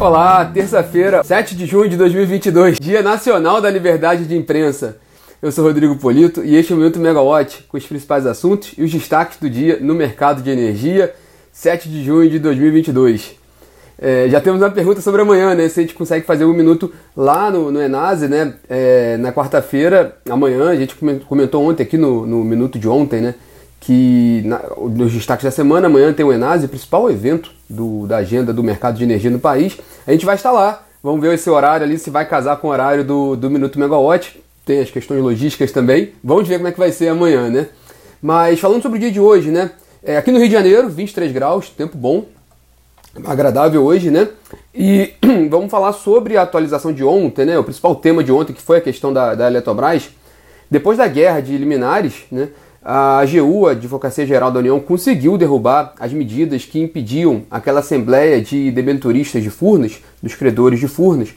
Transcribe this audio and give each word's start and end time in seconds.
Olá, 0.00 0.46
terça-feira, 0.46 1.22
7 1.22 1.54
de 1.54 1.66
junho 1.66 1.86
de 1.86 1.94
2022, 1.94 2.78
Dia 2.80 3.02
Nacional 3.02 3.60
da 3.60 3.68
Liberdade 3.68 4.24
de 4.24 4.34
Imprensa. 4.34 4.96
Eu 5.42 5.52
sou 5.52 5.62
Rodrigo 5.62 5.94
Polito 5.94 6.42
e 6.42 6.56
este 6.56 6.72
é 6.72 6.74
o 6.74 6.78
Minuto 6.78 6.98
Megawatt 6.98 7.66
com 7.68 7.76
os 7.76 7.84
principais 7.84 8.24
assuntos 8.24 8.72
e 8.78 8.82
os 8.82 8.90
destaques 8.90 9.36
do 9.38 9.50
dia 9.50 9.78
no 9.78 9.94
mercado 9.94 10.40
de 10.40 10.48
energia, 10.50 11.14
7 11.52 11.86
de 11.90 12.02
junho 12.02 12.30
de 12.30 12.38
2022. 12.38 13.36
É, 13.98 14.26
já 14.30 14.40
temos 14.40 14.62
uma 14.62 14.70
pergunta 14.70 15.02
sobre 15.02 15.20
amanhã, 15.20 15.54
né? 15.54 15.68
Se 15.68 15.80
a 15.80 15.82
gente 15.82 15.94
consegue 15.94 16.24
fazer 16.24 16.46
um 16.46 16.54
minuto 16.54 16.90
lá 17.14 17.50
no, 17.50 17.70
no 17.70 17.82
Enase, 17.82 18.26
né? 18.26 18.54
É, 18.70 19.18
na 19.18 19.34
quarta-feira, 19.34 20.16
amanhã, 20.30 20.70
a 20.70 20.76
gente 20.76 20.96
comentou 21.28 21.62
ontem 21.62 21.82
aqui 21.82 21.98
no, 21.98 22.24
no 22.24 22.42
minuto 22.42 22.78
de 22.78 22.88
ontem, 22.88 23.20
né? 23.20 23.34
Que 23.80 24.42
na, 24.44 24.60
nos 24.76 25.12
destaques 25.12 25.44
da 25.44 25.50
semana, 25.50 25.86
amanhã 25.86 26.12
tem 26.12 26.24
o 26.24 26.32
Enase, 26.32 26.66
o 26.66 26.68
principal 26.68 27.10
evento 27.10 27.50
do, 27.68 28.06
da 28.06 28.18
agenda 28.18 28.52
do 28.52 28.62
mercado 28.62 28.98
de 28.98 29.04
energia 29.04 29.30
no 29.30 29.38
país. 29.38 29.78
A 30.06 30.12
gente 30.12 30.26
vai 30.26 30.34
estar 30.34 30.52
lá. 30.52 30.86
Vamos 31.02 31.22
ver 31.22 31.32
esse 31.32 31.48
horário 31.48 31.86
ali, 31.86 31.98
se 31.98 32.10
vai 32.10 32.28
casar 32.28 32.58
com 32.58 32.68
o 32.68 32.70
horário 32.70 33.02
do, 33.02 33.34
do 33.34 33.48
Minuto 33.50 33.78
Megawatt. 33.78 34.38
Tem 34.66 34.80
as 34.80 34.90
questões 34.90 35.22
logísticas 35.22 35.72
também. 35.72 36.12
Vamos 36.22 36.46
ver 36.46 36.56
como 36.56 36.68
é 36.68 36.72
que 36.72 36.78
vai 36.78 36.92
ser 36.92 37.08
amanhã, 37.08 37.48
né? 37.48 37.68
Mas 38.20 38.60
falando 38.60 38.82
sobre 38.82 38.98
o 38.98 39.00
dia 39.00 39.10
de 39.10 39.18
hoje, 39.18 39.50
né? 39.50 39.70
É, 40.02 40.18
aqui 40.18 40.30
no 40.30 40.38
Rio 40.38 40.48
de 40.48 40.54
Janeiro, 40.54 40.88
23 40.88 41.32
graus, 41.32 41.70
tempo 41.70 41.96
bom, 41.96 42.26
agradável 43.24 43.82
hoje, 43.82 44.10
né? 44.10 44.28
E 44.74 45.14
vamos 45.50 45.70
falar 45.70 45.92
sobre 45.92 46.36
a 46.36 46.42
atualização 46.42 46.92
de 46.92 47.02
ontem, 47.02 47.46
né? 47.46 47.58
O 47.58 47.64
principal 47.64 47.94
tema 47.96 48.22
de 48.22 48.30
ontem, 48.30 48.52
que 48.52 48.62
foi 48.62 48.78
a 48.78 48.80
questão 48.80 49.12
da, 49.12 49.34
da 49.34 49.46
Eletrobras. 49.46 50.10
Depois 50.70 50.98
da 50.98 51.08
guerra 51.08 51.40
de 51.40 51.56
liminares, 51.56 52.24
né? 52.30 52.48
A 52.82 53.18
AGU, 53.18 53.66
a 53.66 53.72
Advocacia 53.72 54.26
Geral 54.26 54.50
da 54.50 54.58
União, 54.58 54.80
conseguiu 54.80 55.36
derrubar 55.36 55.92
as 56.00 56.12
medidas 56.12 56.64
que 56.64 56.80
impediam 56.80 57.42
aquela 57.50 57.80
assembleia 57.80 58.40
de 58.40 58.70
debenturistas 58.70 59.42
de 59.42 59.50
Furnas, 59.50 60.00
dos 60.22 60.34
credores 60.34 60.80
de 60.80 60.88
Furnas, 60.88 61.28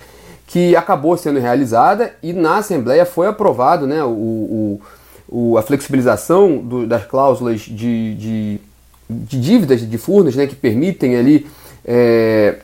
que 0.48 0.76
acabou 0.76 1.18
sendo 1.18 1.40
realizada 1.40 2.14
e 2.24 2.32
na 2.32 2.58
assembleia 2.58 3.06
foi 3.06 3.28
aprovado 3.28 3.86
né, 3.86 4.04
o, 4.04 4.80
o, 5.28 5.58
a 5.58 5.62
flexibilização 5.62 6.58
do, 6.58 6.86
das 6.86 7.06
cláusulas 7.06 7.62
de, 7.62 8.16
de, 8.16 8.60
de, 9.10 9.42
dívidas 9.42 9.82
de 9.82 9.98
Furnas, 9.98 10.36
né, 10.36 10.48
que 10.48 10.56
permitem 10.56 11.18
ali 11.18 11.48
é, 11.84 12.58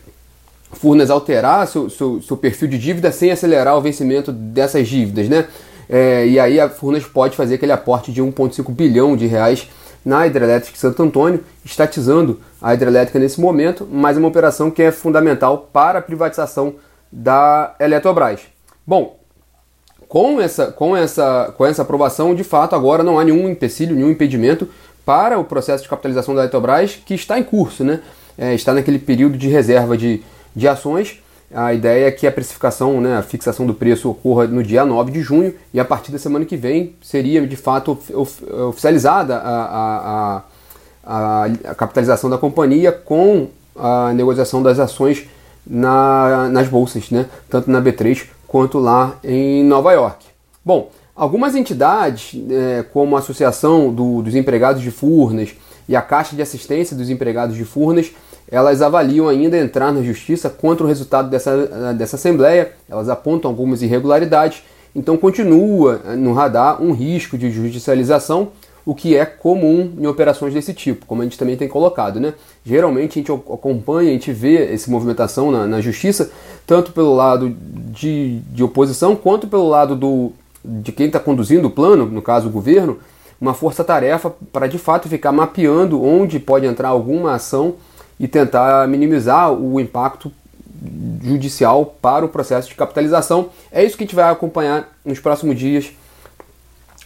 Furnas 0.71 1.09
alterar 1.09 1.67
seu, 1.67 1.89
seu, 1.89 2.21
seu 2.21 2.37
perfil 2.37 2.67
de 2.67 2.77
dívida 2.77 3.11
sem 3.11 3.31
acelerar 3.31 3.75
o 3.75 3.81
vencimento 3.81 4.31
dessas 4.31 4.87
dívidas, 4.87 5.27
né? 5.27 5.47
É, 5.89 6.27
e 6.27 6.39
aí 6.39 6.59
a 6.59 6.69
Furnas 6.69 7.03
pode 7.03 7.35
fazer 7.35 7.55
aquele 7.55 7.71
aporte 7.71 8.11
de 8.11 8.21
1,5 8.21 8.71
bilhão 8.71 9.17
de 9.17 9.25
reais 9.25 9.67
na 10.05 10.25
hidrelétrica 10.27 10.73
de 10.73 10.79
Santo 10.79 11.01
Antônio, 11.01 11.43
estatizando 11.65 12.39
a 12.61 12.73
hidrelétrica 12.73 13.17
nesse 13.17 13.41
momento, 13.41 13.87
mas 13.91 14.15
é 14.15 14.19
uma 14.19 14.27
operação 14.27 14.69
que 14.69 14.83
é 14.83 14.91
fundamental 14.91 15.69
para 15.73 15.99
a 15.99 16.01
privatização 16.01 16.75
da 17.11 17.75
Eletrobras. 17.79 18.41
Bom, 18.85 19.17
com 20.07 20.39
essa, 20.39 20.67
com 20.67 20.95
essa, 20.95 21.53
com 21.57 21.65
essa 21.65 21.81
aprovação, 21.81 22.33
de 22.33 22.43
fato, 22.43 22.75
agora 22.75 23.03
não 23.03 23.19
há 23.19 23.23
nenhum 23.23 23.49
empecilho, 23.49 23.95
nenhum 23.95 24.11
impedimento 24.11 24.69
para 25.05 25.39
o 25.39 25.43
processo 25.43 25.83
de 25.83 25.89
capitalização 25.89 26.35
da 26.35 26.41
Eletrobras, 26.41 26.99
que 27.03 27.13
está 27.13 27.37
em 27.37 27.43
curso, 27.43 27.83
né? 27.83 28.01
É, 28.37 28.53
está 28.53 28.73
naquele 28.73 28.99
período 28.99 29.37
de 29.37 29.49
reserva 29.49 29.97
de, 29.97 30.23
de 30.55 30.67
ações 30.67 31.19
a 31.53 31.73
ideia 31.73 32.07
é 32.07 32.11
que 32.11 32.27
a 32.27 32.31
precificação, 32.31 33.01
né, 33.01 33.17
a 33.17 33.23
fixação 33.23 33.65
do 33.65 33.73
preço 33.73 34.09
ocorra 34.09 34.45
no 34.45 34.63
dia 34.63 34.85
9 34.85 35.11
de 35.11 35.21
junho 35.21 35.53
e 35.73 35.79
a 35.79 35.85
partir 35.85 36.11
da 36.11 36.19
semana 36.19 36.45
que 36.45 36.55
vem 36.55 36.93
seria 37.01 37.45
de 37.45 37.55
fato 37.55 37.97
oficializada 38.67 39.37
a, 39.37 39.63
a, 39.65 40.43
a, 41.03 41.43
a 41.71 41.75
capitalização 41.75 42.29
da 42.29 42.37
companhia 42.37 42.91
com 42.91 43.47
a 43.75 44.13
negociação 44.13 44.61
das 44.61 44.77
ações 44.77 45.25
na, 45.65 46.49
nas 46.49 46.67
bolsas, 46.67 47.09
né, 47.09 47.25
tanto 47.49 47.71
na 47.71 47.81
B3 47.81 48.25
quanto 48.47 48.77
lá 48.77 49.15
em 49.23 49.63
Nova 49.63 49.91
York. 49.91 50.25
Bom, 50.63 50.91
algumas 51.15 51.55
entidades, 51.55 52.39
é, 52.49 52.83
como 52.93 53.15
a 53.15 53.19
Associação 53.19 53.91
do, 53.91 54.21
dos 54.21 54.35
Empregados 54.35 54.81
de 54.81 54.91
Furnas 54.91 55.49
e 55.87 55.95
a 55.95 56.01
Caixa 56.01 56.35
de 56.35 56.41
Assistência 56.41 56.95
dos 56.95 57.09
Empregados 57.09 57.55
de 57.55 57.65
Furnas, 57.65 58.11
elas 58.51 58.81
avaliam 58.81 59.27
ainda 59.27 59.57
entrar 59.57 59.91
na 59.93 60.01
justiça 60.01 60.49
contra 60.49 60.83
o 60.83 60.87
resultado 60.87 61.29
dessa, 61.29 61.93
dessa 61.93 62.15
assembleia, 62.15 62.71
elas 62.89 63.09
apontam 63.09 63.49
algumas 63.49 63.81
irregularidades, 63.81 64.63
então 64.95 65.15
continua 65.17 66.01
no 66.17 66.33
radar 66.33 66.81
um 66.81 66.91
risco 66.91 67.37
de 67.37 67.51
judicialização, 67.51 68.49
o 68.85 68.95
que 68.95 69.15
é 69.15 69.23
comum 69.23 69.93
em 69.99 70.07
operações 70.07 70.53
desse 70.53 70.73
tipo, 70.73 71.05
como 71.05 71.21
a 71.21 71.25
gente 71.25 71.37
também 71.37 71.55
tem 71.55 71.67
colocado. 71.67 72.19
Né? 72.19 72.33
Geralmente 72.65 73.19
a 73.19 73.21
gente 73.21 73.31
acompanha, 73.31 74.09
a 74.09 74.13
gente 74.13 74.31
vê 74.31 74.73
essa 74.73 74.89
movimentação 74.89 75.51
na, 75.51 75.67
na 75.67 75.79
justiça, 75.79 76.31
tanto 76.65 76.91
pelo 76.91 77.15
lado 77.15 77.55
de, 77.91 78.39
de 78.51 78.63
oposição, 78.63 79.15
quanto 79.15 79.47
pelo 79.47 79.69
lado 79.69 79.95
do, 79.95 80.31
de 80.65 80.91
quem 80.91 81.05
está 81.05 81.19
conduzindo 81.19 81.67
o 81.67 81.71
plano, 81.71 82.07
no 82.07 82.21
caso 82.21 82.47
o 82.47 82.51
governo, 82.51 82.97
uma 83.39 83.53
força-tarefa 83.53 84.33
para 84.51 84.65
de 84.65 84.79
fato 84.79 85.07
ficar 85.07 85.31
mapeando 85.31 86.03
onde 86.03 86.39
pode 86.39 86.65
entrar 86.65 86.89
alguma 86.89 87.35
ação 87.35 87.75
e 88.19 88.27
tentar 88.27 88.87
minimizar 88.87 89.51
o 89.53 89.79
impacto 89.79 90.31
judicial 91.23 91.85
para 92.01 92.25
o 92.25 92.29
processo 92.29 92.69
de 92.69 92.75
capitalização. 92.75 93.49
É 93.71 93.83
isso 93.83 93.97
que 93.97 94.03
a 94.03 94.05
gente 94.05 94.15
vai 94.15 94.29
acompanhar 94.29 94.89
nos 95.03 95.19
próximos 95.19 95.57
dias, 95.57 95.91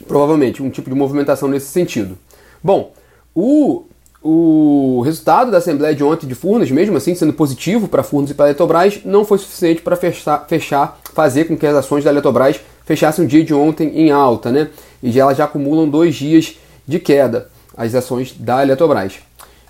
provavelmente, 0.07 0.61
um 0.61 0.69
tipo 0.69 0.89
de 0.89 0.95
movimentação 0.95 1.47
nesse 1.47 1.67
sentido. 1.67 2.17
Bom, 2.63 2.93
o, 3.35 3.85
o 4.21 5.01
resultado 5.01 5.51
da 5.51 5.57
Assembleia 5.57 5.95
de 5.95 6.03
ontem 6.03 6.27
de 6.27 6.35
Furnas, 6.35 6.71
mesmo 6.71 6.97
assim 6.97 7.15
sendo 7.15 7.33
positivo 7.33 7.87
para 7.87 8.03
Furnas 8.03 8.31
e 8.31 8.33
para 8.33 8.45
a 8.45 8.49
Eletrobras, 8.49 9.01
não 9.03 9.25
foi 9.25 9.37
suficiente 9.37 9.81
para 9.81 9.95
fechar, 9.95 10.45
fechar, 10.47 10.99
fazer 11.13 11.45
com 11.45 11.57
que 11.57 11.65
as 11.65 11.75
ações 11.75 12.03
da 12.03 12.11
Eletrobras 12.11 12.59
fechassem 12.85 13.25
o 13.25 13.27
dia 13.27 13.43
de 13.43 13.53
ontem 13.53 13.89
em 13.97 14.11
alta, 14.11 14.51
né? 14.51 14.69
E 15.01 15.19
elas 15.19 15.37
já 15.37 15.45
acumulam 15.45 15.87
dois 15.89 16.15
dias 16.15 16.57
de 16.87 16.99
queda, 16.99 17.49
as 17.75 17.95
ações 17.95 18.33
da 18.37 18.61
Eletrobras. 18.61 19.19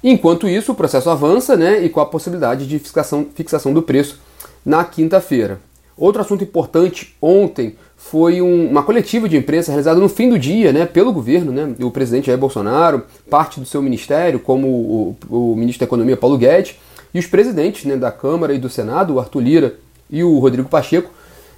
Enquanto 0.03 0.49
isso, 0.49 0.73
o 0.73 0.75
processo 0.75 1.09
avança 1.09 1.55
né, 1.55 1.83
e 1.83 1.89
com 1.89 2.01
a 2.01 2.05
possibilidade 2.05 2.67
de 2.67 2.77
fixação, 2.77 3.25
fixação 3.33 3.73
do 3.73 3.81
preço 3.81 4.19
na 4.65 4.83
quinta-feira. 4.83 5.61
Outro 5.95 6.21
assunto 6.21 6.43
importante 6.43 7.15
ontem 7.21 7.75
foi 7.95 8.41
um, 8.41 8.69
uma 8.69 8.83
coletiva 8.83 9.29
de 9.29 9.37
imprensa 9.37 9.71
realizada 9.71 9.99
no 9.99 10.09
fim 10.09 10.29
do 10.29 10.37
dia 10.37 10.73
né, 10.73 10.85
pelo 10.85 11.13
governo, 11.13 11.51
né, 11.51 11.73
o 11.79 11.89
presidente 11.89 12.27
Jair 12.27 12.37
Bolsonaro, 12.37 13.03
parte 13.29 13.59
do 13.59 13.65
seu 13.65 13.81
ministério, 13.81 14.39
como 14.39 14.67
o, 14.67 15.17
o 15.29 15.55
ministro 15.55 15.79
da 15.79 15.85
Economia 15.85 16.17
Paulo 16.17 16.37
Guedes, 16.37 16.75
e 17.13 17.19
os 17.19 17.27
presidentes 17.27 17.85
né, 17.85 17.95
da 17.95 18.11
Câmara 18.11 18.53
e 18.53 18.57
do 18.57 18.69
Senado, 18.69 19.13
o 19.13 19.19
Arthur 19.19 19.39
Lira 19.39 19.75
e 20.09 20.21
o 20.23 20.37
Rodrigo 20.39 20.67
Pacheco, 20.67 21.11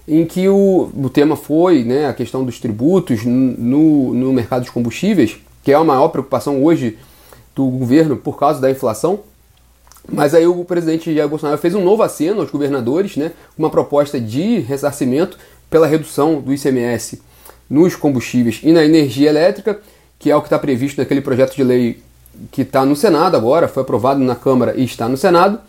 em 0.07 0.23
que 0.25 0.47
o, 0.47 0.91
o 0.95 1.09
tema 1.09 1.35
foi 1.35 1.83
né, 1.83 2.07
a 2.07 2.13
questão 2.13 2.43
dos 2.43 2.59
tributos 2.59 3.25
no, 3.25 4.13
no 4.13 4.31
mercado 4.31 4.65
de 4.65 4.71
combustíveis, 4.71 5.37
que 5.63 5.71
é 5.71 5.75
a 5.75 5.83
maior 5.83 6.09
preocupação 6.09 6.63
hoje 6.63 6.97
do 7.55 7.65
governo 7.65 8.17
por 8.17 8.37
causa 8.37 8.59
da 8.59 8.69
inflação. 8.69 9.21
Mas 10.07 10.35
aí 10.35 10.45
o 10.45 10.63
presidente 10.65 11.13
Jair 11.13 11.27
Bolsonaro 11.27 11.57
fez 11.57 11.73
um 11.73 11.83
novo 11.83 12.03
aceno 12.03 12.41
aos 12.41 12.51
governadores, 12.51 13.15
né, 13.15 13.31
uma 13.57 13.69
proposta 13.69 14.19
de 14.19 14.59
ressarcimento 14.59 15.37
pela 15.69 15.87
redução 15.87 16.39
do 16.39 16.53
ICMS 16.53 17.21
nos 17.67 17.95
combustíveis 17.95 18.59
e 18.63 18.71
na 18.71 18.85
energia 18.85 19.29
elétrica, 19.29 19.79
que 20.19 20.29
é 20.29 20.35
o 20.35 20.41
que 20.41 20.47
está 20.47 20.59
previsto 20.59 20.99
naquele 20.99 21.21
projeto 21.21 21.55
de 21.55 21.63
lei 21.63 22.03
que 22.51 22.61
está 22.61 22.85
no 22.85 22.95
Senado 22.95 23.35
agora, 23.35 23.67
foi 23.67 23.81
aprovado 23.81 24.19
na 24.19 24.35
Câmara 24.35 24.75
e 24.75 24.83
está 24.83 25.07
no 25.07 25.17
Senado. 25.17 25.59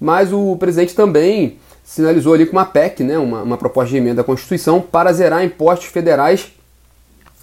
Mas 0.00 0.32
o 0.32 0.56
presidente 0.56 0.94
também 0.94 1.58
sinalizou 1.84 2.34
ali 2.34 2.46
com 2.46 2.52
uma 2.52 2.64
PEC, 2.64 3.04
né, 3.04 3.18
uma, 3.18 3.42
uma 3.42 3.56
proposta 3.56 3.90
de 3.90 3.96
emenda 3.96 4.22
à 4.22 4.24
Constituição, 4.24 4.80
para 4.80 5.12
zerar 5.12 5.44
impostos 5.44 5.88
federais, 5.88 6.52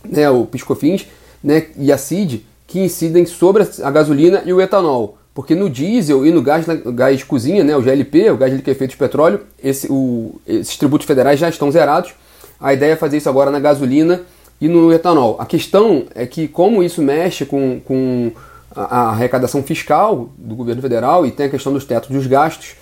né, 0.03 0.29
o 0.29 0.45
PiscoFins 0.45 1.07
né, 1.43 1.67
e 1.77 1.91
a 1.91 1.97
CID, 1.97 2.45
que 2.71 2.79
incidem 2.79 3.25
sobre 3.25 3.67
a 3.83 3.91
gasolina 3.91 4.41
e 4.45 4.53
o 4.53 4.61
etanol. 4.61 5.17
Porque 5.33 5.53
no 5.53 5.69
diesel 5.69 6.25
e 6.25 6.31
no 6.31 6.41
gás, 6.41 6.65
gás 6.65 7.17
de 7.17 7.25
cozinha, 7.25 7.65
né, 7.65 7.75
o 7.75 7.81
GLP, 7.81 8.31
o 8.31 8.37
gás 8.37 8.53
liquefeito 8.53 8.91
de 8.91 8.97
petróleo, 8.97 9.41
esse, 9.61 9.91
o, 9.91 10.39
esses 10.47 10.77
tributos 10.77 11.05
federais 11.05 11.37
já 11.37 11.49
estão 11.49 11.69
zerados. 11.69 12.13
A 12.57 12.73
ideia 12.73 12.93
é 12.93 12.95
fazer 12.95 13.17
isso 13.17 13.27
agora 13.27 13.51
na 13.51 13.59
gasolina 13.59 14.21
e 14.61 14.69
no 14.69 14.91
etanol. 14.93 15.35
A 15.37 15.45
questão 15.45 16.05
é 16.15 16.25
que, 16.25 16.47
como 16.47 16.81
isso 16.81 17.01
mexe 17.01 17.45
com, 17.45 17.81
com 17.83 18.31
a, 18.73 19.09
arrecadação 19.09 19.61
fiscal 19.61 20.29
do 20.37 20.55
governo 20.55 20.81
federal 20.81 21.25
e 21.25 21.31
tem 21.31 21.47
a 21.47 21.49
questão 21.49 21.73
dos 21.73 21.83
tetos 21.83 22.09
dos 22.09 22.25
gastos, 22.25 22.75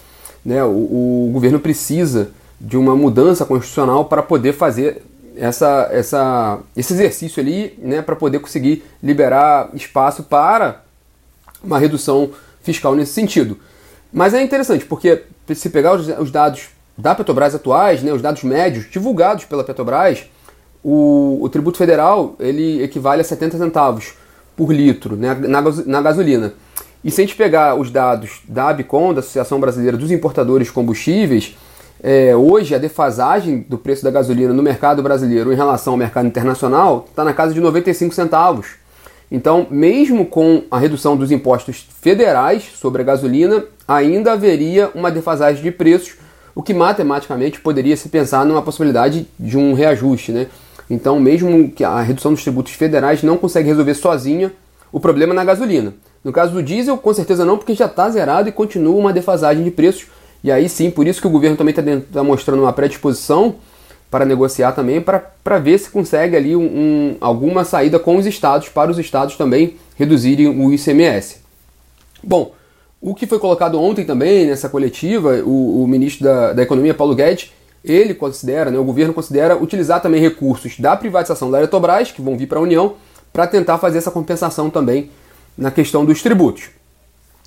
né, 0.45 0.63
o, 0.63 0.67
o 0.67 1.29
governo 1.33 1.59
precisa 1.59 2.29
de 2.61 2.77
uma 2.77 2.95
mudança 2.95 3.43
constitucional 3.43 4.05
para 4.05 4.21
poder 4.21 4.53
fazer 4.53 5.01
essa, 5.39 5.87
essa, 5.91 6.59
esse 6.75 6.93
exercício 6.93 7.41
ali 7.41 7.77
né, 7.79 8.01
para 8.01 8.15
poder 8.15 8.39
conseguir 8.39 8.83
liberar 9.01 9.69
espaço 9.73 10.23
para 10.23 10.83
uma 11.63 11.79
redução 11.79 12.31
fiscal 12.61 12.95
nesse 12.95 13.13
sentido. 13.13 13.57
Mas 14.11 14.33
é 14.33 14.41
interessante, 14.41 14.85
porque 14.85 15.23
se 15.53 15.69
pegar 15.69 15.95
os, 15.95 16.07
os 16.19 16.31
dados 16.31 16.69
da 16.97 17.15
Petrobras 17.15 17.55
atuais, 17.55 18.03
né, 18.03 18.11
os 18.11 18.21
dados 18.21 18.43
médios 18.43 18.89
divulgados 18.89 19.45
pela 19.45 19.63
Petrobras, 19.63 20.25
o, 20.83 21.39
o, 21.41 21.49
tributo 21.49 21.77
federal 21.77 22.35
ele 22.39 22.81
equivale 22.83 23.21
a 23.21 23.23
70 23.23 23.57
centavos 23.57 24.13
por 24.55 24.71
litro 24.73 25.15
né, 25.15 25.33
na, 25.33 25.61
na 25.61 26.01
gasolina. 26.01 26.53
E 27.03 27.09
se 27.09 27.21
a 27.21 27.25
gente 27.25 27.35
pegar 27.35 27.75
os 27.75 27.89
dados 27.89 28.41
da 28.47 28.69
ABCOM, 28.69 29.13
da 29.13 29.21
Associação 29.21 29.59
Brasileira 29.59 29.95
dos 29.95 30.11
Importadores 30.11 30.67
de 30.67 30.73
Combustíveis, 30.73 31.55
é, 32.01 32.35
hoje 32.35 32.73
a 32.73 32.77
defasagem 32.77 33.65
do 33.67 33.77
preço 33.77 34.03
da 34.03 34.11
gasolina 34.11 34.53
no 34.53 34.63
mercado 34.63 35.03
brasileiro 35.03 35.51
em 35.51 35.55
relação 35.55 35.93
ao 35.93 35.97
mercado 35.97 36.27
internacional 36.27 37.05
está 37.09 37.23
na 37.23 37.33
casa 37.33 37.53
de 37.53 37.59
95 37.59 38.13
centavos. 38.13 38.67
Então, 39.31 39.67
mesmo 39.69 40.25
com 40.25 40.63
a 40.71 40.79
redução 40.79 41.15
dos 41.15 41.31
impostos 41.31 41.87
federais 42.01 42.63
sobre 42.75 43.01
a 43.01 43.05
gasolina, 43.05 43.63
ainda 43.87 44.33
haveria 44.33 44.89
uma 44.95 45.11
defasagem 45.11 45.61
de 45.61 45.71
preços, 45.71 46.15
o 46.55 46.63
que 46.63 46.73
matematicamente 46.73 47.61
poderia 47.61 47.95
se 47.95 48.09
pensar 48.09 48.45
numa 48.45 48.61
possibilidade 48.61 49.27
de 49.39 49.57
um 49.57 49.73
reajuste. 49.73 50.31
Né? 50.31 50.47
Então, 50.89 51.19
mesmo 51.19 51.69
que 51.69 51.83
a 51.83 52.01
redução 52.01 52.33
dos 52.33 52.41
tributos 52.41 52.73
federais 52.73 53.21
não 53.21 53.37
consegue 53.37 53.69
resolver 53.69 53.93
sozinha 53.93 54.51
o 54.91 54.99
problema 54.99 55.33
na 55.33 55.45
gasolina. 55.45 55.93
No 56.23 56.31
caso 56.31 56.53
do 56.53 56.63
diesel, 56.63 56.97
com 56.97 57.13
certeza 57.13 57.45
não, 57.45 57.57
porque 57.57 57.75
já 57.75 57.85
está 57.85 58.09
zerado 58.09 58.49
e 58.49 58.51
continua 58.51 58.95
uma 58.95 59.13
defasagem 59.13 59.63
de 59.63 59.71
preços. 59.71 60.07
E 60.43 60.51
aí 60.51 60.69
sim, 60.69 60.89
por 60.89 61.07
isso 61.07 61.21
que 61.21 61.27
o 61.27 61.29
governo 61.29 61.57
também 61.57 61.75
está 61.75 61.83
tá 62.13 62.23
mostrando 62.23 62.61
uma 62.61 62.73
predisposição 62.73 63.55
para 64.09 64.25
negociar 64.25 64.71
também, 64.71 64.99
para 65.01 65.59
ver 65.59 65.77
se 65.77 65.89
consegue 65.89 66.35
ali 66.35 66.55
um, 66.55 66.63
um, 66.63 67.15
alguma 67.21 67.63
saída 67.63 67.99
com 67.99 68.17
os 68.17 68.25
estados, 68.25 68.67
para 68.69 68.89
os 68.89 68.97
estados 68.97 69.35
também 69.35 69.75
reduzirem 69.95 70.47
o 70.47 70.73
ICMS. 70.73 71.37
Bom, 72.23 72.53
o 72.99 73.13
que 73.13 73.27
foi 73.27 73.37
colocado 73.37 73.79
ontem 73.79 74.03
também 74.03 74.47
nessa 74.47 74.67
coletiva, 74.67 75.41
o, 75.45 75.83
o 75.83 75.87
ministro 75.87 76.23
da, 76.23 76.53
da, 76.53 76.63
Economia, 76.63 76.93
Paulo 76.93 77.13
Guedes, 77.13 77.51
ele 77.85 78.13
considera, 78.13 78.71
né, 78.71 78.79
o 78.79 78.83
governo 78.83 79.13
considera 79.13 79.55
utilizar 79.55 80.01
também 80.01 80.19
recursos 80.19 80.77
da 80.79 80.97
privatização 80.97 81.49
da 81.49 81.59
Eletrobras, 81.59 82.11
que 82.11 82.21
vão 82.21 82.35
vir 82.35 82.47
para 82.47 82.59
a 82.59 82.61
União, 82.61 82.95
para 83.31 83.45
tentar 83.45 83.77
fazer 83.77 83.99
essa 83.99 84.11
compensação 84.11 84.69
também 84.69 85.11
na 85.57 85.69
questão 85.71 86.03
dos 86.03 86.21
tributos. 86.21 86.71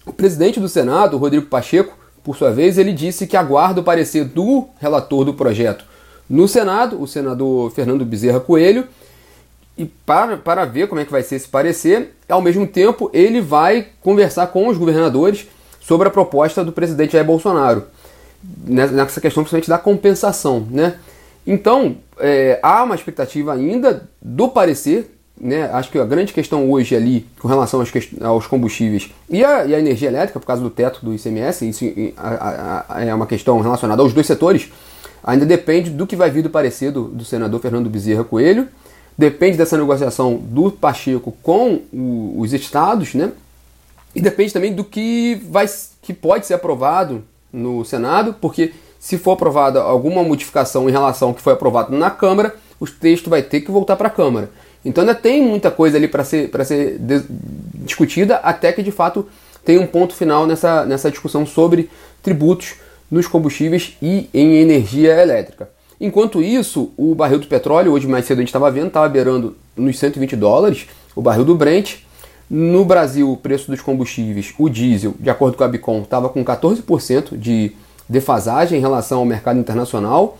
O 0.06 0.12
presidente 0.12 0.58
do 0.58 0.68
Senado, 0.68 1.18
Rodrigo 1.18 1.46
Pacheco, 1.46 1.96
por 2.22 2.36
sua 2.36 2.50
vez, 2.50 2.78
ele 2.78 2.92
disse 2.92 3.26
que 3.26 3.36
aguarda 3.36 3.80
o 3.80 3.84
parecer 3.84 4.24
do 4.24 4.68
relator 4.80 5.24
do 5.24 5.34
projeto 5.34 5.84
no 6.32 6.48
Senado, 6.48 7.00
o 7.00 7.06
senador 7.06 7.70
Fernando 7.72 8.06
Bezerra 8.06 8.40
Coelho, 8.40 8.86
e 9.76 9.84
para, 9.84 10.36
para 10.36 10.64
ver 10.64 10.88
como 10.88 11.00
é 11.00 11.04
que 11.04 11.12
vai 11.12 11.22
ser 11.22 11.36
esse 11.36 11.48
parecer, 11.48 12.14
ao 12.26 12.40
mesmo 12.40 12.66
tempo 12.66 13.10
ele 13.12 13.40
vai 13.40 13.88
conversar 14.00 14.46
com 14.46 14.68
os 14.68 14.78
governadores 14.78 15.46
sobre 15.78 16.08
a 16.08 16.10
proposta 16.10 16.64
do 16.64 16.72
presidente 16.72 17.12
Jair 17.12 17.24
Bolsonaro, 17.24 17.84
nessa 18.64 19.20
questão 19.20 19.42
principalmente 19.42 19.68
da 19.68 19.76
compensação. 19.78 20.66
Né? 20.70 20.94
Então, 21.46 21.96
é, 22.18 22.58
há 22.62 22.82
uma 22.82 22.94
expectativa 22.94 23.52
ainda 23.52 24.08
do 24.20 24.48
parecer, 24.48 25.14
né? 25.42 25.68
acho 25.72 25.90
que 25.90 25.98
a 25.98 26.04
grande 26.04 26.32
questão 26.32 26.70
hoje 26.70 26.94
ali, 26.94 27.26
com 27.40 27.48
relação 27.48 27.80
aos, 27.80 27.90
aos 28.22 28.46
combustíveis 28.46 29.10
e 29.28 29.44
a, 29.44 29.64
e 29.64 29.74
a, 29.74 29.78
energia 29.78 30.08
elétrica, 30.08 30.38
por 30.38 30.46
causa 30.46 30.62
do 30.62 30.70
teto 30.70 31.04
do 31.04 31.12
ICMS, 31.12 31.68
isso 31.68 31.84
a, 32.16 32.86
a, 32.88 33.04
é 33.04 33.12
uma 33.12 33.26
questão 33.26 33.60
relacionada 33.60 34.00
aos 34.00 34.12
dois 34.12 34.26
setores, 34.26 34.70
ainda 35.22 35.44
depende 35.44 35.90
do 35.90 36.06
que 36.06 36.14
vai 36.14 36.30
vir 36.30 36.42
do 36.42 36.50
parecer 36.50 36.92
do, 36.92 37.08
do 37.08 37.24
senador 37.24 37.60
Fernando 37.60 37.90
Bezerra 37.90 38.22
Coelho, 38.22 38.68
depende 39.18 39.58
dessa 39.58 39.76
negociação 39.76 40.36
do 40.36 40.70
Pacheco 40.70 41.34
com 41.42 41.80
o, 41.92 42.36
os 42.38 42.52
estados, 42.52 43.14
né? 43.14 43.32
E 44.14 44.20
depende 44.20 44.52
também 44.52 44.72
do 44.72 44.84
que, 44.84 45.40
vai, 45.48 45.66
que 46.02 46.12
pode 46.12 46.46
ser 46.46 46.54
aprovado 46.54 47.24
no 47.52 47.84
Senado, 47.84 48.34
porque 48.40 48.72
se 49.00 49.18
for 49.18 49.32
aprovada 49.32 49.80
alguma 49.80 50.22
modificação 50.22 50.88
em 50.88 50.92
relação 50.92 51.28
ao 51.28 51.34
que 51.34 51.42
foi 51.42 51.54
aprovado 51.54 51.96
na 51.96 52.10
Câmara, 52.10 52.54
o 52.78 52.86
texto 52.86 53.28
vai 53.28 53.42
ter 53.42 53.60
que 53.62 53.70
voltar 53.70 53.96
para 53.96 54.08
a 54.08 54.10
Câmara. 54.10 54.50
Então 54.84 55.02
ainda 55.02 55.14
tem 55.14 55.42
muita 55.42 55.70
coisa 55.70 55.96
ali 55.96 56.08
para 56.08 56.24
ser, 56.24 56.50
ser 56.64 56.98
discutida, 57.74 58.36
até 58.36 58.72
que 58.72 58.82
de 58.82 58.90
fato 58.90 59.26
tem 59.64 59.78
um 59.78 59.86
ponto 59.86 60.14
final 60.14 60.46
nessa, 60.46 60.84
nessa 60.84 61.10
discussão 61.10 61.46
sobre 61.46 61.88
tributos 62.22 62.74
nos 63.10 63.26
combustíveis 63.26 63.96
e 64.00 64.28
em 64.32 64.56
energia 64.56 65.20
elétrica. 65.20 65.68
Enquanto 66.00 66.42
isso, 66.42 66.90
o 66.96 67.14
barril 67.14 67.38
do 67.38 67.46
petróleo, 67.46 67.92
hoje 67.92 68.08
mais 68.08 68.24
cedo 68.24 68.38
a 68.38 68.40
gente 68.40 68.48
estava 68.48 68.70
vendo, 68.70 68.88
estava 68.88 69.08
beirando 69.08 69.56
nos 69.76 69.98
120 69.98 70.34
dólares, 70.34 70.86
o 71.14 71.22
barril 71.22 71.44
do 71.44 71.54
Brent. 71.54 71.98
No 72.50 72.84
Brasil, 72.84 73.30
o 73.30 73.36
preço 73.36 73.70
dos 73.70 73.80
combustíveis, 73.80 74.52
o 74.58 74.68
diesel, 74.68 75.14
de 75.18 75.30
acordo 75.30 75.56
com 75.56 75.64
a 75.64 75.68
Bicom, 75.68 76.02
estava 76.02 76.28
com 76.28 76.44
14% 76.44 77.38
de 77.38 77.72
defasagem 78.08 78.78
em 78.78 78.80
relação 78.80 79.20
ao 79.20 79.24
mercado 79.24 79.58
internacional, 79.58 80.36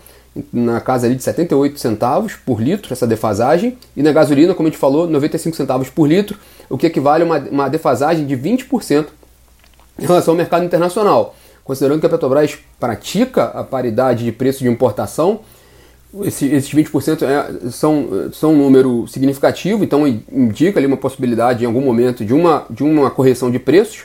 na 0.51 0.81
casa 0.81 1.05
ali 1.05 1.15
de 1.15 1.23
78 1.23 1.79
centavos 1.79 2.35
por 2.35 2.61
litro, 2.61 2.93
essa 2.93 3.05
defasagem. 3.05 3.77
E 3.95 4.01
na 4.01 4.11
gasolina, 4.11 4.53
como 4.53 4.67
a 4.67 4.71
gente 4.71 4.79
falou, 4.79 5.07
95 5.07 5.55
centavos 5.55 5.89
por 5.89 6.07
litro, 6.07 6.37
o 6.69 6.77
que 6.77 6.87
equivale 6.87 7.23
a 7.23 7.25
uma, 7.25 7.39
uma 7.39 7.69
defasagem 7.69 8.25
de 8.25 8.35
20% 8.35 9.07
em 9.99 10.05
relação 10.05 10.33
ao 10.33 10.37
mercado 10.37 10.65
internacional 10.65 11.35
considerando 11.63 11.99
que 11.99 12.05
a 12.05 12.09
Petrobras 12.09 12.57
pratica 12.79 13.45
a 13.45 13.63
paridade 13.63 14.25
de 14.25 14.31
preço 14.31 14.59
de 14.59 14.67
importação, 14.67 15.39
esse, 16.21 16.45
esses 16.47 16.71
20% 16.71 17.23
é, 17.23 17.69
são, 17.71 18.29
são 18.31 18.53
um 18.53 18.57
número 18.57 19.07
significativo, 19.07 19.83
então 19.83 20.07
indica 20.07 20.79
ali 20.79 20.85
uma 20.85 20.97
possibilidade 20.97 21.63
em 21.63 21.67
algum 21.67 21.81
momento 21.81 22.23
de 22.23 22.33
uma, 22.33 22.65
de 22.69 22.83
uma 22.83 23.09
correção 23.09 23.49
de 23.49 23.57
preços. 23.57 24.03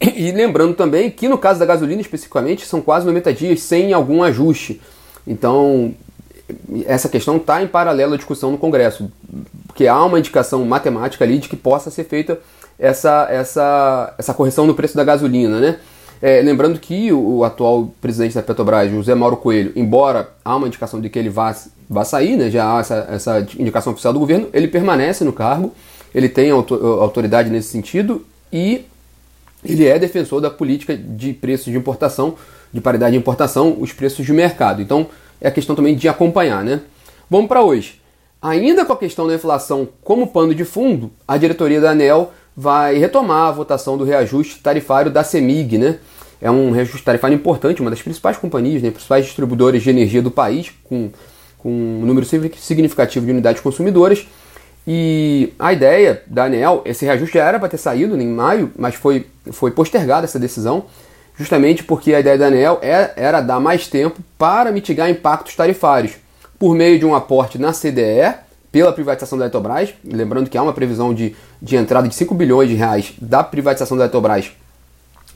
E 0.00 0.30
lembrando 0.30 0.74
também 0.74 1.10
que 1.10 1.26
no 1.26 1.38
caso 1.38 1.58
da 1.58 1.66
gasolina 1.66 2.00
especificamente, 2.00 2.66
são 2.66 2.80
quase 2.82 3.06
90 3.06 3.32
dias 3.32 3.62
sem 3.62 3.92
algum 3.92 4.22
ajuste. 4.22 4.80
Então, 5.26 5.94
essa 6.86 7.08
questão 7.08 7.36
está 7.36 7.62
em 7.62 7.66
paralelo 7.66 8.14
à 8.14 8.16
discussão 8.16 8.52
no 8.52 8.58
Congresso, 8.58 9.10
porque 9.66 9.86
há 9.86 10.04
uma 10.04 10.18
indicação 10.18 10.64
matemática 10.64 11.24
ali 11.24 11.38
de 11.38 11.48
que 11.48 11.56
possa 11.56 11.90
ser 11.90 12.04
feita 12.04 12.38
essa, 12.78 13.26
essa, 13.30 14.14
essa 14.16 14.34
correção 14.34 14.66
no 14.66 14.74
preço 14.74 14.96
da 14.96 15.04
gasolina, 15.04 15.58
né? 15.58 15.78
É, 16.20 16.40
lembrando 16.40 16.78
que 16.78 17.12
o, 17.12 17.44
atual 17.44 17.92
presidente 18.00 18.34
da 18.34 18.42
Petrobras, 18.42 18.90
José 18.90 19.14
Mauro 19.14 19.36
Coelho, 19.36 19.72
embora 19.76 20.30
há 20.42 20.56
uma 20.56 20.66
indicação 20.66 20.98
de 21.00 21.10
que 21.10 21.18
ele 21.18 21.28
vá, 21.28 21.54
vá 21.88 22.04
sair, 22.04 22.36
né, 22.36 22.50
já 22.50 22.74
há 22.74 22.80
essa, 22.80 23.08
essa 23.10 23.46
indicação 23.58 23.92
oficial 23.92 24.14
do 24.14 24.18
governo, 24.18 24.48
ele 24.52 24.66
permanece 24.66 25.24
no 25.24 25.32
cargo, 25.32 25.74
ele 26.14 26.28
tem 26.28 26.50
autoridade 26.50 27.50
nesse 27.50 27.68
sentido 27.68 28.24
e 28.50 28.86
ele 29.62 29.86
é 29.86 29.98
defensor 29.98 30.40
da 30.40 30.48
política 30.48 30.96
de 30.96 31.34
preços 31.34 31.66
de 31.66 31.76
importação, 31.76 32.34
de 32.72 32.80
paridade 32.80 33.12
de 33.12 33.18
importação, 33.18 33.76
os 33.80 33.92
preços 33.92 34.24
de 34.24 34.32
mercado. 34.32 34.82
Então 34.82 35.06
é 35.40 35.48
a 35.48 35.50
questão 35.50 35.74
também 35.74 35.94
de 35.94 36.08
acompanhar, 36.08 36.64
né? 36.64 36.80
Vamos 37.30 37.48
para 37.48 37.62
hoje. 37.62 38.00
Ainda 38.40 38.84
com 38.84 38.92
a 38.92 38.96
questão 38.96 39.26
da 39.26 39.34
inflação 39.34 39.88
como 40.02 40.28
pano 40.28 40.54
de 40.54 40.64
fundo, 40.64 41.10
a 41.26 41.36
diretoria 41.36 41.80
da 41.80 41.90
ANEL 41.90 42.32
vai 42.56 42.96
retomar 42.96 43.48
a 43.48 43.52
votação 43.52 43.98
do 43.98 44.04
reajuste 44.04 44.60
tarifário 44.60 45.10
da 45.10 45.24
CEMIG, 45.24 45.78
né? 45.78 45.98
É 46.40 46.50
um 46.50 46.70
reajuste 46.70 47.02
tarifário 47.02 47.34
importante, 47.34 47.80
uma 47.80 47.90
das 47.90 48.02
principais 48.02 48.36
companhias, 48.36 48.82
né, 48.82 48.90
principais 48.90 49.24
distribuidores 49.24 49.82
de 49.82 49.90
energia 49.90 50.20
do 50.20 50.30
país, 50.30 50.70
com, 50.84 51.10
com 51.58 51.70
um 51.70 52.04
número 52.04 52.26
significativo 52.26 53.24
de 53.24 53.32
unidades 53.32 53.62
consumidoras. 53.62 54.26
E 54.86 55.52
a 55.58 55.72
ideia 55.72 56.22
da 56.26 56.44
ANEL, 56.44 56.82
esse 56.84 57.04
reajuste 57.04 57.36
já 57.36 57.44
era 57.44 57.58
para 57.58 57.68
ter 57.68 57.78
saído 57.78 58.20
em 58.20 58.28
maio, 58.28 58.70
mas 58.78 58.94
foi, 58.94 59.26
foi 59.50 59.70
postergada 59.70 60.24
essa 60.24 60.38
decisão, 60.38 60.84
justamente 61.38 61.84
porque 61.84 62.14
a 62.14 62.20
ideia 62.20 62.38
da 62.38 62.46
ANEL 62.46 62.78
é, 62.82 63.12
era 63.16 63.40
dar 63.40 63.60
mais 63.60 63.86
tempo 63.86 64.20
para 64.38 64.72
mitigar 64.72 65.10
impactos 65.10 65.54
tarifários, 65.54 66.12
por 66.58 66.74
meio 66.74 66.98
de 66.98 67.04
um 67.04 67.14
aporte 67.14 67.58
na 67.58 67.72
CDE, 67.72 68.34
pela 68.72 68.92
privatização 68.92 69.38
da 69.38 69.44
Eletrobras, 69.44 69.94
lembrando 70.04 70.50
que 70.50 70.58
há 70.58 70.62
uma 70.62 70.72
previsão 70.72 71.14
de, 71.14 71.34
de 71.62 71.76
entrada 71.76 72.08
de 72.08 72.14
5 72.14 72.34
bilhões 72.34 72.68
de 72.68 72.74
reais 72.74 73.12
da 73.20 73.42
privatização 73.42 73.96
da 73.96 74.04
Eletrobras 74.04 74.52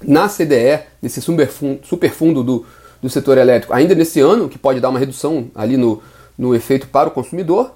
na 0.03 0.29
CDE, 0.29 0.81
nesse 1.01 1.21
superfundo, 1.21 1.81
superfundo 1.83 2.43
do, 2.43 2.67
do 3.03 3.09
setor 3.09 3.39
elétrico, 3.39 3.73
ainda 3.73 3.95
nesse 3.95 4.21
ano, 4.21 4.49
que 4.49 4.59
pode 4.59 4.81
dar 4.81 4.89
uma 4.89 4.99
redução 4.99 5.51
ali 5.55 5.77
no, 5.77 6.03
no 6.37 6.55
efeito 6.55 6.87
para 6.89 7.09
o 7.09 7.13
consumidor, 7.13 7.73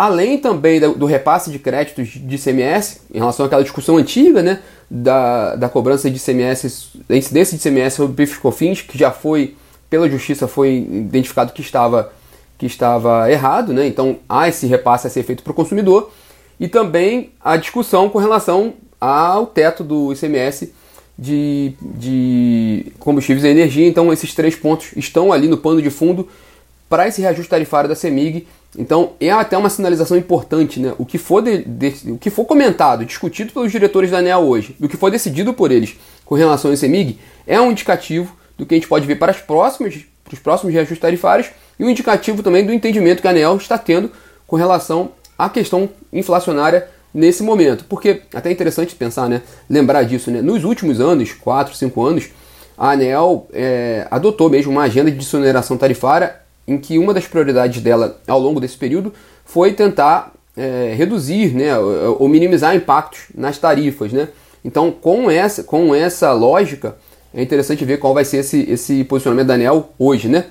além 0.00 0.38
também 0.38 0.80
do 0.80 1.04
repasse 1.04 1.50
de 1.50 1.58
créditos 1.58 2.08
de 2.08 2.36
ICMS, 2.36 3.02
em 3.12 3.18
relação 3.18 3.44
àquela 3.44 3.62
discussão 3.62 3.98
antiga 3.98 4.42
né, 4.42 4.60
da, 4.90 5.56
da 5.56 5.68
cobrança 5.68 6.10
de 6.10 6.16
ICMS, 6.16 6.88
da 7.06 7.14
incidência 7.14 7.58
de 7.58 7.68
ICMS 7.68 7.96
sobre 7.96 8.16
PIFs 8.16 8.38
e 8.38 8.40
COFINS, 8.40 8.80
que 8.80 8.96
já 8.96 9.10
foi, 9.10 9.56
pela 9.90 10.08
justiça, 10.08 10.48
foi 10.48 10.76
identificado 10.76 11.52
que 11.52 11.60
estava 11.60 12.10
que 12.56 12.64
estava 12.64 13.30
errado, 13.30 13.74
né? 13.74 13.86
então 13.86 14.18
há 14.26 14.48
esse 14.48 14.66
repasse 14.66 15.06
a 15.06 15.10
ser 15.10 15.22
feito 15.22 15.42
para 15.42 15.50
o 15.50 15.54
consumidor, 15.54 16.10
e 16.58 16.66
também 16.66 17.30
a 17.38 17.58
discussão 17.58 18.08
com 18.08 18.18
relação 18.18 18.72
ao 18.98 19.46
teto 19.46 19.84
do 19.84 20.14
ICMS 20.14 20.72
de, 21.18 21.74
de 21.80 22.86
combustíveis 22.98 23.44
e 23.44 23.48
energia. 23.48 23.86
Então, 23.86 24.10
esses 24.10 24.34
três 24.34 24.56
pontos 24.56 24.92
estão 24.96 25.32
ali 25.32 25.48
no 25.48 25.56
pano 25.56 25.80
de 25.80 25.90
fundo 25.90 26.28
para 26.88 27.08
esse 27.08 27.22
reajuste 27.22 27.48
tarifário 27.48 27.88
da 27.88 27.94
CEMIG. 27.94 28.46
Então, 28.78 29.14
é 29.20 29.30
até 29.30 29.58
uma 29.58 29.68
sinalização 29.68 30.16
importante, 30.16 30.78
né? 30.78 30.94
O 30.96 31.04
que 31.04 31.18
for, 31.18 31.42
de, 31.42 31.64
de, 31.64 32.12
o 32.12 32.18
que 32.18 32.30
for 32.30 32.44
comentado, 32.44 33.04
discutido 33.04 33.52
pelos 33.52 33.72
diretores 33.72 34.10
da 34.10 34.18
ANEL 34.18 34.40
hoje, 34.40 34.76
e 34.80 34.86
o 34.86 34.88
que 34.88 34.96
for 34.96 35.10
decidido 35.10 35.52
por 35.52 35.72
eles 35.72 35.96
com 36.24 36.36
relação 36.36 36.70
ao 36.70 36.76
CEMIG, 36.76 37.18
é 37.46 37.60
um 37.60 37.72
indicativo 37.72 38.36
do 38.56 38.64
que 38.64 38.74
a 38.74 38.76
gente 38.76 38.86
pode 38.86 39.06
ver 39.06 39.16
para, 39.16 39.32
as 39.32 39.40
próximas, 39.40 39.94
para 40.22 40.34
os 40.34 40.38
próximos 40.38 40.72
reajustes 40.72 41.00
tarifários 41.00 41.50
e 41.78 41.84
um 41.84 41.90
indicativo 41.90 42.42
também 42.42 42.64
do 42.64 42.72
entendimento 42.72 43.20
que 43.20 43.26
a 43.26 43.30
ANEL 43.30 43.56
está 43.56 43.76
tendo 43.76 44.12
com 44.46 44.54
relação 44.54 45.12
à 45.36 45.48
questão 45.48 45.88
inflacionária 46.12 46.88
nesse 47.12 47.42
momento. 47.42 47.84
Porque 47.88 48.22
até 48.32 48.50
é 48.50 48.52
interessante 48.52 48.94
pensar, 48.94 49.28
né? 49.28 49.42
Lembrar 49.68 50.04
disso, 50.04 50.30
né? 50.30 50.40
Nos 50.40 50.62
últimos 50.62 51.00
anos, 51.00 51.32
4, 51.32 51.74
5 51.74 52.04
anos, 52.04 52.28
a 52.78 52.92
ANEL 52.92 53.48
é, 53.52 54.06
adotou 54.10 54.48
mesmo 54.48 54.70
uma 54.70 54.82
agenda 54.82 55.10
de 55.10 55.16
desoneração 55.16 55.76
tarifária 55.76 56.36
em 56.70 56.78
que 56.78 56.98
uma 56.98 57.12
das 57.12 57.26
prioridades 57.26 57.82
dela 57.82 58.20
ao 58.28 58.38
longo 58.38 58.60
desse 58.60 58.76
período 58.76 59.12
foi 59.44 59.72
tentar 59.72 60.32
é, 60.56 60.94
reduzir 60.96 61.52
né, 61.52 61.76
ou 61.76 62.28
minimizar 62.28 62.76
impactos 62.76 63.22
nas 63.34 63.58
tarifas. 63.58 64.12
Né? 64.12 64.28
Então, 64.64 64.92
com 64.92 65.28
essa, 65.28 65.64
com 65.64 65.92
essa 65.92 66.32
lógica, 66.32 66.96
é 67.34 67.42
interessante 67.42 67.84
ver 67.84 67.98
qual 67.98 68.14
vai 68.14 68.24
ser 68.24 68.38
esse, 68.38 68.70
esse 68.70 69.02
posicionamento 69.02 69.48
da 69.48 69.54
ANEL 69.54 69.90
hoje. 69.98 70.28
Né? 70.28 70.44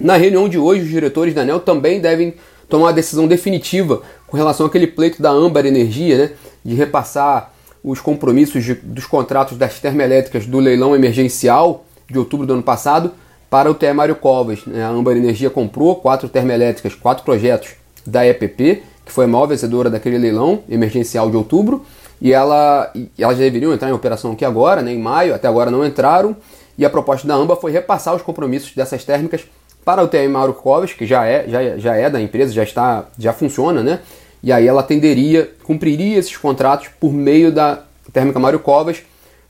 Na 0.00 0.16
reunião 0.16 0.48
de 0.48 0.56
hoje, 0.56 0.82
os 0.82 0.88
diretores 0.88 1.34
da 1.34 1.42
ANEL 1.42 1.60
também 1.60 2.00
devem 2.00 2.32
tomar 2.66 2.86
uma 2.86 2.92
decisão 2.94 3.28
definitiva 3.28 4.00
com 4.26 4.38
relação 4.38 4.64
àquele 4.64 4.86
pleito 4.86 5.20
da 5.20 5.30
Âmbar 5.30 5.66
Energia, 5.66 6.16
né, 6.16 6.30
de 6.64 6.74
repassar 6.74 7.52
os 7.84 8.00
compromissos 8.00 8.64
de, 8.64 8.72
dos 8.74 9.04
contratos 9.04 9.58
das 9.58 9.78
termoelétricas 9.78 10.46
do 10.46 10.58
leilão 10.58 10.96
emergencial 10.96 11.84
de 12.08 12.18
outubro 12.18 12.46
do 12.46 12.54
ano 12.54 12.62
passado 12.62 13.12
para 13.50 13.70
o 13.70 13.74
TE 13.74 13.92
Mário 13.92 14.16
Covas. 14.16 14.64
Né? 14.66 14.82
A 14.82 14.88
Âmbar 14.88 15.16
Energia 15.16 15.50
comprou 15.50 15.96
quatro 15.96 16.28
termoelétricas, 16.28 16.94
quatro 16.94 17.24
projetos 17.24 17.70
da 18.06 18.26
EPP, 18.26 18.82
que 19.04 19.12
foi 19.12 19.24
a 19.24 19.28
maior 19.28 19.46
vencedora 19.46 19.90
daquele 19.90 20.18
leilão 20.18 20.62
emergencial 20.68 21.30
de 21.30 21.36
outubro, 21.36 21.84
e 22.20 22.32
ela, 22.32 22.92
elas 23.18 23.36
deveriam 23.38 23.72
entrar 23.72 23.88
em 23.88 23.92
operação 23.92 24.32
aqui 24.32 24.44
agora, 24.44 24.80
né, 24.82 24.92
em 24.92 24.98
maio, 24.98 25.34
até 25.34 25.46
agora 25.46 25.70
não 25.70 25.84
entraram, 25.84 26.36
e 26.76 26.84
a 26.84 26.90
proposta 26.90 27.26
da 27.26 27.34
AMBA 27.34 27.56
foi 27.56 27.70
repassar 27.70 28.14
os 28.14 28.22
compromissos 28.22 28.74
dessas 28.74 29.04
térmicas 29.04 29.42
para 29.84 30.02
o 30.02 30.08
TE 30.08 30.26
Mário 30.26 30.54
Covas, 30.54 30.92
que 30.92 31.06
já 31.06 31.26
é, 31.26 31.46
já, 31.46 31.76
já 31.76 31.94
é 31.94 32.08
da 32.08 32.20
empresa, 32.20 32.52
já 32.52 32.62
está, 32.62 33.06
já 33.18 33.32
funciona, 33.32 33.82
né? 33.82 34.00
E 34.42 34.52
aí 34.52 34.66
ela 34.66 34.80
atenderia, 34.80 35.50
cumpriria 35.62 36.18
esses 36.18 36.36
contratos 36.36 36.88
por 37.00 37.12
meio 37.12 37.52
da 37.52 37.82
Térmica 38.12 38.38
Mário 38.38 38.58
Covas, 38.58 39.02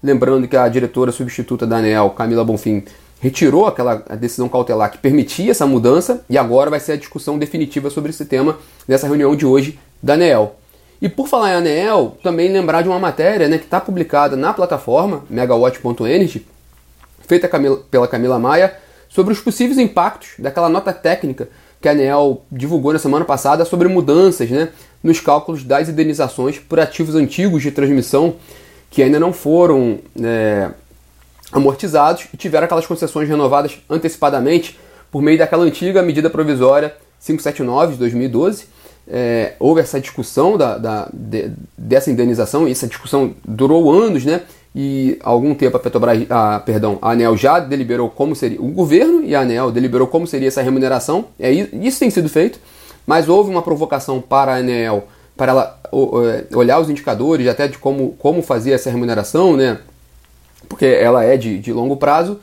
lembrando 0.02 0.46
que 0.46 0.56
a 0.56 0.68
diretora 0.68 1.10
substituta 1.12 1.66
da 1.66 1.76
ANEL, 1.76 2.10
Camila 2.10 2.44
Bonfim, 2.44 2.84
retirou 3.24 3.66
aquela 3.66 3.94
decisão 4.20 4.50
cautelar 4.50 4.90
que 4.90 4.98
permitia 4.98 5.50
essa 5.50 5.66
mudança 5.66 6.22
e 6.28 6.36
agora 6.36 6.68
vai 6.68 6.78
ser 6.78 6.92
a 6.92 6.96
discussão 6.96 7.38
definitiva 7.38 7.88
sobre 7.88 8.10
esse 8.10 8.26
tema 8.26 8.58
nessa 8.86 9.06
reunião 9.06 9.34
de 9.34 9.46
hoje 9.46 9.78
da 10.02 10.12
ANEEL. 10.12 10.56
E 11.00 11.08
por 11.08 11.26
falar 11.26 11.52
em 11.52 11.54
ANEEL, 11.54 12.18
também 12.22 12.52
lembrar 12.52 12.82
de 12.82 12.88
uma 12.90 12.98
matéria 12.98 13.48
né, 13.48 13.56
que 13.56 13.64
está 13.64 13.80
publicada 13.80 14.36
na 14.36 14.52
plataforma 14.52 15.24
megawatt.energy, 15.30 16.46
feita 17.26 17.48
pela 17.90 18.06
Camila 18.06 18.38
Maia, 18.38 18.76
sobre 19.08 19.32
os 19.32 19.40
possíveis 19.40 19.78
impactos 19.78 20.32
daquela 20.38 20.68
nota 20.68 20.92
técnica 20.92 21.48
que 21.80 21.88
a 21.88 21.92
ANEEL 21.92 22.42
divulgou 22.52 22.92
na 22.92 22.98
semana 22.98 23.24
passada 23.24 23.64
sobre 23.64 23.88
mudanças 23.88 24.50
né, 24.50 24.68
nos 25.02 25.18
cálculos 25.18 25.64
das 25.64 25.88
indenizações 25.88 26.58
por 26.58 26.78
ativos 26.78 27.14
antigos 27.14 27.62
de 27.62 27.70
transmissão 27.70 28.36
que 28.90 29.02
ainda 29.02 29.18
não 29.18 29.32
foram 29.32 29.98
é, 30.22 30.70
amortizados 31.54 32.26
e 32.34 32.36
tiveram 32.36 32.64
aquelas 32.64 32.86
concessões 32.86 33.28
renovadas 33.28 33.78
antecipadamente 33.88 34.78
por 35.10 35.22
meio 35.22 35.38
daquela 35.38 35.62
antiga 35.62 36.02
medida 36.02 36.28
provisória 36.28 36.92
579 37.20 37.92
de 37.92 37.98
2012. 38.00 38.66
É, 39.06 39.54
houve 39.60 39.80
essa 39.80 40.00
discussão 40.00 40.56
da, 40.56 40.76
da 40.78 41.08
de, 41.12 41.52
dessa 41.76 42.10
indenização, 42.10 42.66
e 42.66 42.72
essa 42.72 42.86
discussão 42.86 43.34
durou 43.46 43.92
anos, 43.92 44.24
né? 44.24 44.42
E 44.74 45.18
algum 45.22 45.54
tempo 45.54 45.76
a 45.76 45.80
Petrobras, 45.80 46.26
a, 46.28 46.58
perdão, 46.58 46.98
a 47.00 47.12
ANEL 47.12 47.36
já 47.36 47.60
deliberou 47.60 48.10
como 48.10 48.34
seria, 48.34 48.60
o 48.60 48.68
governo 48.68 49.22
e 49.22 49.34
a 49.34 49.42
ANEL 49.42 49.70
deliberou 49.70 50.08
como 50.08 50.26
seria 50.26 50.48
essa 50.48 50.62
remuneração, 50.62 51.26
é, 51.38 51.52
isso 51.52 52.00
tem 52.00 52.10
sido 52.10 52.28
feito, 52.28 52.58
mas 53.06 53.28
houve 53.28 53.50
uma 53.50 53.62
provocação 53.62 54.20
para 54.20 54.52
a 54.52 54.56
ANEL, 54.56 55.06
para 55.36 55.52
ela 55.52 55.80
é, 55.92 56.56
olhar 56.56 56.80
os 56.80 56.90
indicadores 56.90 57.46
até 57.46 57.68
de 57.68 57.78
como, 57.78 58.16
como 58.18 58.42
fazer 58.42 58.72
essa 58.72 58.90
remuneração, 58.90 59.56
né? 59.56 59.78
Porque 60.68 60.86
ela 60.86 61.24
é 61.24 61.36
de, 61.36 61.58
de 61.58 61.72
longo 61.72 61.96
prazo, 61.96 62.40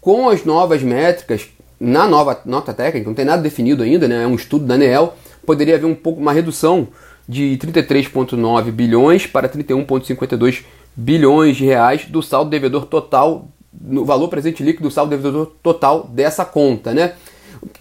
com 0.00 0.28
as 0.28 0.44
novas 0.44 0.82
métricas, 0.82 1.48
na 1.80 2.06
nova 2.06 2.40
nota 2.44 2.72
técnica, 2.72 3.06
não 3.06 3.14
tem 3.14 3.24
nada 3.24 3.42
definido 3.42 3.82
ainda, 3.82 4.06
né, 4.06 4.22
é 4.22 4.26
um 4.26 4.34
estudo 4.34 4.64
da 4.64 4.74
ANEEL, 4.74 5.14
poderia 5.46 5.76
haver 5.76 5.86
um 5.86 5.94
pouco 5.94 6.20
uma 6.20 6.32
redução 6.32 6.88
de 7.28 7.58
33,9 7.58 8.70
bilhões 8.70 9.26
para 9.26 9.48
31,52 9.48 10.62
bilhões 10.94 11.56
de 11.56 11.64
reais 11.64 12.06
do 12.06 12.22
saldo 12.22 12.50
devedor 12.50 12.86
total, 12.86 13.48
no 13.80 14.04
valor 14.04 14.28
presente 14.28 14.62
líquido 14.62 14.88
do 14.88 14.90
saldo 14.90 15.10
devedor 15.10 15.52
total 15.62 16.08
dessa 16.12 16.44
conta, 16.44 16.92
né? 16.92 17.14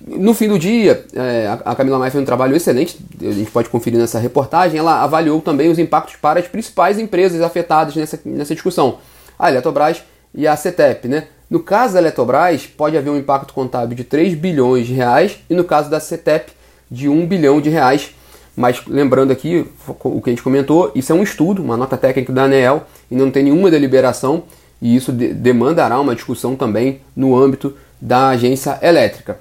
No 0.08 0.34
fim 0.34 0.48
do 0.48 0.58
dia, 0.58 1.06
é, 1.14 1.58
a 1.66 1.76
Camila 1.76 2.00
Maia 2.00 2.10
fez 2.10 2.22
um 2.22 2.26
trabalho 2.26 2.56
excelente, 2.56 2.98
a 3.22 3.32
gente 3.32 3.52
pode 3.52 3.68
conferir 3.68 4.00
nessa 4.00 4.18
reportagem, 4.18 4.80
ela 4.80 5.04
avaliou 5.04 5.42
também 5.42 5.70
os 5.70 5.78
impactos 5.78 6.16
para 6.16 6.40
as 6.40 6.48
principais 6.48 6.98
empresas 6.98 7.42
afetadas 7.42 7.94
nessa, 7.96 8.18
nessa 8.24 8.54
discussão 8.54 9.00
a 9.38 9.50
Eletrobras 9.50 10.04
e 10.34 10.48
a 10.48 10.56
CETEP. 10.56 11.08
Né? 11.08 11.28
No 11.50 11.60
caso 11.60 11.94
da 11.94 12.00
Eletrobras, 12.00 12.66
pode 12.66 12.98
haver 12.98 13.10
um 13.10 13.18
impacto 13.18 13.54
contábil 13.54 13.96
de 13.96 14.04
3 14.04 14.34
bilhões 14.36 14.88
de 14.88 14.94
reais 14.94 15.38
e 15.50 15.56
no 15.56 15.64
caso 15.64 15.90
da 15.90 16.00
CETEP, 16.00 16.52
de 16.90 17.10
1 17.10 17.26
bilhão 17.26 17.62
de 17.62 17.70
reais. 17.70 18.14
Mas 18.56 18.86
lembrando 18.88 19.32
aqui 19.32 19.66
o 20.04 20.22
que 20.22 20.30
a 20.30 20.34
gente 20.34 20.44
comentou, 20.44 20.92
isso 20.94 21.12
é 21.12 21.16
um 21.16 21.24
estudo, 21.24 21.64
uma 21.64 21.76
nota 21.76 21.98
técnica 21.98 22.32
da 22.32 22.44
ANEEL 22.44 22.84
e 23.10 23.16
não 23.16 23.32
tem 23.32 23.44
nenhuma 23.44 23.72
deliberação 23.72 24.44
e 24.82 24.96
isso 24.96 25.12
de 25.12 25.34
demandará 25.34 26.00
uma 26.00 26.14
discussão 26.14 26.56
também 26.56 27.00
no 27.16 27.36
âmbito 27.36 27.76
da 28.00 28.30
agência 28.30 28.78
elétrica. 28.82 29.40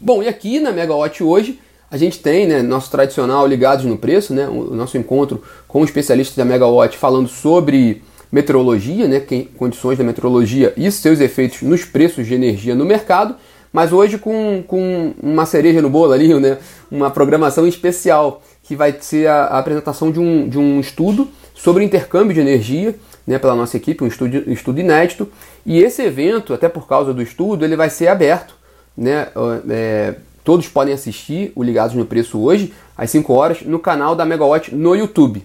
Bom, 0.00 0.22
e 0.22 0.28
aqui 0.28 0.58
na 0.58 0.72
Megawatt 0.72 1.22
hoje 1.22 1.60
a 1.90 1.96
gente 1.96 2.18
tem 2.18 2.46
né, 2.46 2.62
nosso 2.62 2.90
tradicional 2.90 3.46
Ligados 3.46 3.84
no 3.84 3.96
Preço, 3.96 4.34
né, 4.34 4.48
o 4.48 4.74
nosso 4.74 4.98
encontro 4.98 5.42
com 5.68 5.84
especialistas 5.84 6.36
da 6.36 6.44
Megawatt 6.44 6.96
falando 6.96 7.28
sobre 7.28 8.02
meteorologia, 8.36 9.08
né, 9.08 9.22
condições 9.56 9.96
da 9.96 10.04
meteorologia 10.04 10.74
e 10.76 10.92
seus 10.92 11.20
efeitos 11.20 11.62
nos 11.62 11.86
preços 11.86 12.26
de 12.26 12.34
energia 12.34 12.74
no 12.74 12.84
mercado, 12.84 13.34
mas 13.72 13.94
hoje 13.94 14.18
com, 14.18 14.62
com 14.66 15.14
uma 15.22 15.46
cereja 15.46 15.80
no 15.80 15.88
bolo 15.88 16.12
ali, 16.12 16.28
né, 16.38 16.58
uma 16.90 17.10
programação 17.10 17.66
especial, 17.66 18.42
que 18.62 18.76
vai 18.76 18.94
ser 19.00 19.26
a, 19.26 19.44
a 19.44 19.58
apresentação 19.58 20.12
de 20.12 20.20
um, 20.20 20.46
de 20.46 20.58
um 20.58 20.78
estudo 20.78 21.28
sobre 21.54 21.82
intercâmbio 21.82 22.34
de 22.34 22.40
energia 22.40 22.94
né, 23.26 23.38
pela 23.38 23.54
nossa 23.54 23.78
equipe, 23.78 24.04
um 24.04 24.06
estudo, 24.06 24.44
um 24.46 24.52
estudo 24.52 24.80
inédito, 24.80 25.26
e 25.64 25.82
esse 25.82 26.02
evento, 26.02 26.52
até 26.52 26.68
por 26.68 26.86
causa 26.86 27.14
do 27.14 27.22
estudo, 27.22 27.64
ele 27.64 27.74
vai 27.74 27.88
ser 27.88 28.08
aberto, 28.08 28.54
né, 28.94 29.28
é, 29.70 30.14
todos 30.44 30.68
podem 30.68 30.92
assistir 30.92 31.52
o 31.56 31.62
Ligados 31.62 31.96
no 31.96 32.04
Preço 32.04 32.38
hoje, 32.38 32.74
às 32.96 33.10
5 33.10 33.32
horas, 33.32 33.62
no 33.62 33.78
canal 33.78 34.14
da 34.14 34.26
Megawatt 34.26 34.74
no 34.74 34.94
YouTube. 34.94 35.42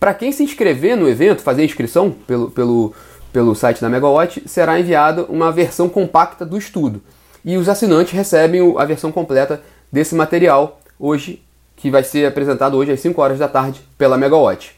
Para 0.00 0.14
quem 0.14 0.32
se 0.32 0.42
inscrever 0.42 0.96
no 0.96 1.06
evento, 1.06 1.42
fazer 1.42 1.60
a 1.60 1.64
inscrição 1.66 2.10
pelo, 2.10 2.50
pelo, 2.50 2.94
pelo 3.30 3.54
site 3.54 3.82
da 3.82 3.88
Megawatt, 3.90 4.42
será 4.46 4.80
enviada 4.80 5.24
uma 5.24 5.52
versão 5.52 5.90
compacta 5.90 6.46
do 6.46 6.56
estudo. 6.56 7.02
E 7.44 7.58
os 7.58 7.68
assinantes 7.68 8.14
recebem 8.14 8.74
a 8.78 8.84
versão 8.86 9.12
completa 9.12 9.62
desse 9.92 10.14
material 10.14 10.80
hoje, 10.98 11.42
que 11.76 11.90
vai 11.90 12.02
ser 12.02 12.26
apresentado 12.26 12.78
hoje 12.78 12.92
às 12.92 13.00
5 13.00 13.20
horas 13.20 13.38
da 13.38 13.46
tarde 13.46 13.82
pela 13.98 14.16
Megawatt. 14.16 14.74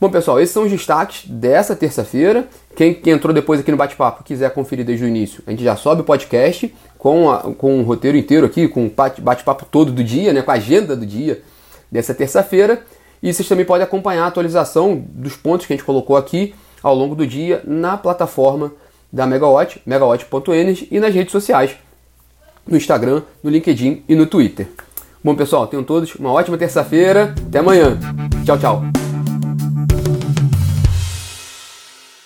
Bom, 0.00 0.10
pessoal, 0.10 0.40
esses 0.40 0.54
são 0.54 0.64
os 0.64 0.70
destaques 0.70 1.28
dessa 1.28 1.76
terça-feira. 1.76 2.48
Quem, 2.74 2.98
entrou 3.06 3.34
depois 3.34 3.60
aqui 3.60 3.70
no 3.70 3.76
bate-papo 3.76 4.24
quiser 4.24 4.50
conferir 4.54 4.86
desde 4.86 5.04
o 5.04 5.08
início, 5.08 5.42
a 5.46 5.50
gente 5.50 5.64
já 5.64 5.76
sobe 5.76 6.00
o 6.00 6.04
podcast 6.04 6.74
com, 6.96 7.30
a, 7.30 7.38
com 7.54 7.80
o 7.80 7.82
roteiro 7.82 8.16
inteiro 8.16 8.46
aqui, 8.46 8.68
com 8.68 8.86
o 8.86 8.92
bate-papo 9.20 9.66
todo 9.70 9.92
do 9.92 10.02
dia, 10.02 10.32
né, 10.32 10.40
com 10.40 10.50
a 10.50 10.54
agenda 10.54 10.96
do 10.96 11.04
dia 11.04 11.42
dessa 11.92 12.14
terça-feira. 12.14 12.82
E 13.22 13.32
vocês 13.32 13.48
também 13.48 13.64
podem 13.64 13.84
acompanhar 13.84 14.24
a 14.24 14.26
atualização 14.26 15.04
dos 15.08 15.36
pontos 15.36 15.66
que 15.66 15.72
a 15.72 15.76
gente 15.76 15.84
colocou 15.84 16.16
aqui 16.16 16.54
ao 16.82 16.94
longo 16.94 17.14
do 17.14 17.26
dia 17.26 17.62
na 17.64 17.96
plataforma 17.96 18.72
da 19.12 19.26
Megawatt, 19.26 19.80
megawatt.energy 19.86 20.88
e 20.90 21.00
nas 21.00 21.14
redes 21.14 21.32
sociais, 21.32 21.76
no 22.66 22.76
Instagram, 22.76 23.22
no 23.42 23.50
LinkedIn 23.50 24.04
e 24.08 24.14
no 24.14 24.26
Twitter. 24.26 24.68
Bom, 25.22 25.34
pessoal, 25.34 25.66
tenham 25.66 25.82
todos 25.82 26.14
uma 26.14 26.30
ótima 26.30 26.56
terça-feira. 26.56 27.34
Até 27.48 27.58
amanhã. 27.58 27.98
Tchau, 28.44 28.58
tchau. 28.58 29.05